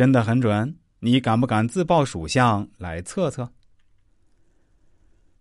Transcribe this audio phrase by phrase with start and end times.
[0.00, 3.46] 真的很准，你敢不敢自报属相来测测？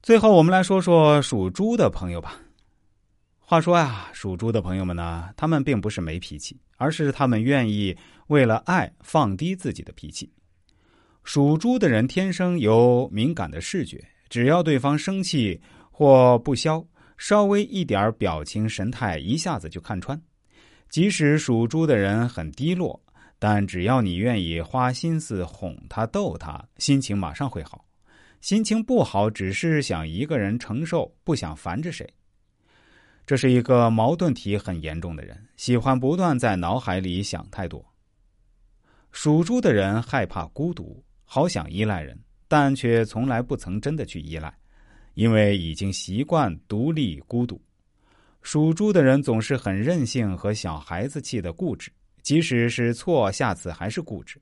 [0.03, 2.37] 最后，我们来说说属猪的朋友吧。
[3.39, 7.95] 话说呀，属猪的朋友们呢，他们并不是没脾气，而是他们愿意
[8.27, 10.29] 为了爱放低自己的脾气。
[11.23, 15.57] 属猪的人天生有敏感的视觉，只要对方生气
[15.89, 16.85] 或不消，
[17.17, 20.21] 稍微一点表情神态，一下子就看穿。
[20.89, 23.01] 即使属猪的人很低落，
[23.39, 27.83] 但只要你愿意花心思哄他、逗他，心情马上会好。
[28.41, 32.07] 心情不好，只是想一个人承受，不想烦着谁。
[33.25, 37.83] 这是一个矛盾体很严重的人，喜欢不断在脑海里想太多。
[39.11, 41.03] 属猪的人害怕孤独。
[41.31, 44.51] 好想依赖人，但却从来不曾真的去依赖，
[45.13, 47.61] 因为已经习惯独立孤独。
[48.41, 51.91] 属猪的人总是很任性和小孩子气的固执，
[52.29, 54.39] 即使是错，下次还是固执。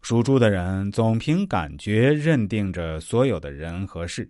[0.00, 4.28] 属猪的人总凭感觉认定着所有的人和事。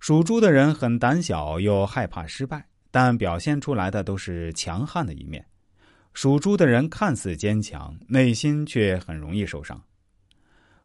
[0.00, 5.44] 属猪的人很胆小又害怕失败，但表现出来的都是强悍的一面。
[6.14, 9.78] 属猪的人看似坚强，内心却很容易受伤。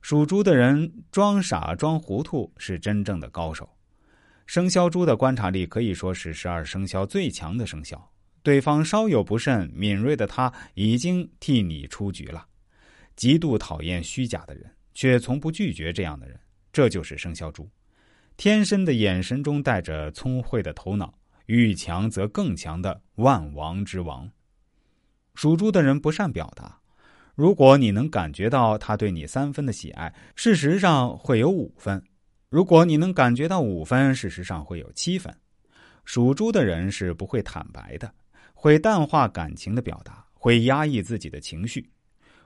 [0.02, 3.70] 属猪的人装傻装糊涂是真正的高手。
[4.46, 8.10] 生肖猪的观察力可以说是十二生肖最强的生肖。
[8.44, 12.46] 对方稍有不慎，敏锐的他已经替你出局了。
[13.16, 16.38] 极度讨厌虚假的人，却从不拒绝这样的人。
[16.72, 17.70] 这就是生肖猪，
[18.36, 21.14] 天生的眼神中带着聪慧的头脑，
[21.46, 24.30] 遇强则更强的万王之王。
[25.36, 26.80] 属猪的人不善表达。
[27.36, 32.00] 如果你能感觉到他对你三分的喜爱，事实上会有五分；
[32.50, 35.36] 如果你能感觉到五分，事实上会有七分。
[36.06, 38.14] 属猪的人是不会坦白的，
[38.64, 41.86] 会淡化感情的表达，会压抑自己的情绪。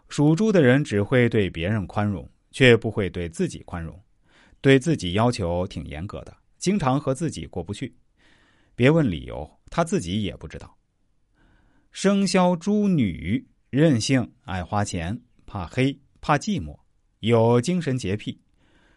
[0.09, 3.95] 属猪的人只会对别人宽容，却不会对自己宽容，
[4.59, 7.95] 对自己要求挺严格的，经常和自己过不去。
[8.73, 10.75] 别问理由，他自己也不知道。
[11.91, 13.47] 生肖猪女。
[13.69, 16.75] 任性，爱花钱，怕黑，怕寂寞，
[17.19, 18.41] 有精神洁癖。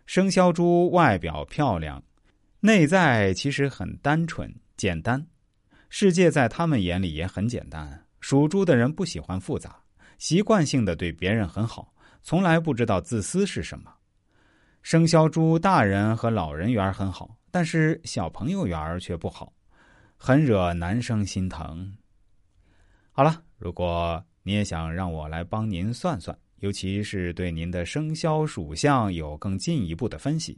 [0.07, 2.03] 生肖猪外表漂亮，
[2.61, 5.27] 内在其实很单纯简单。
[5.91, 8.07] 世界在他们眼里也很简单。
[8.21, 9.83] 属猪的人不喜欢复杂，
[10.17, 11.93] 习惯性的对别人很好，
[12.23, 13.93] 从来不知道自私是什么。
[14.83, 19.53] 生肖猪大人和老人缘很好，但是小朋友缘却不好，
[20.17, 21.95] 很惹男生心疼。
[23.13, 24.25] 好了，如果。
[24.43, 30.49] 你也想让我来帮您算算，尤其是对您的生肖属相有更进一步的分析。